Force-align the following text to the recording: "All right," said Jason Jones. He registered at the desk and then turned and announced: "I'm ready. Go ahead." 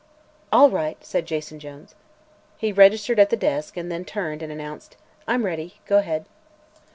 "All 0.51 0.71
right," 0.71 0.97
said 1.05 1.27
Jason 1.27 1.59
Jones. 1.59 1.93
He 2.57 2.71
registered 2.71 3.19
at 3.19 3.29
the 3.29 3.37
desk 3.37 3.77
and 3.77 3.91
then 3.91 4.03
turned 4.03 4.41
and 4.41 4.51
announced: 4.51 4.97
"I'm 5.27 5.45
ready. 5.45 5.75
Go 5.85 5.99
ahead." 5.99 6.25